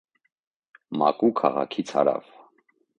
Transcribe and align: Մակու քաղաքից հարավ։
Մակու 1.03 1.31
քաղաքից 1.43 1.95
հարավ։ 2.01 2.37